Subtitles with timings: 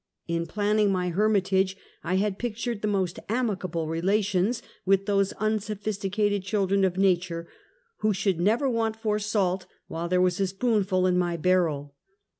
[0.27, 6.83] In planning my hermitage, I had pictured the most amicable relations with those unsophisticated children
[6.83, 7.47] of nature,
[7.97, 11.93] who should never want for salt while there was a spoonful in my barrel.